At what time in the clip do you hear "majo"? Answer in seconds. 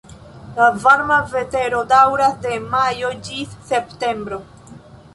2.75-3.15